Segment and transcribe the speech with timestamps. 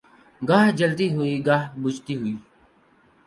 [0.41, 2.35] گاہ جلتی ہوئی گاہ بجھتی ہوئی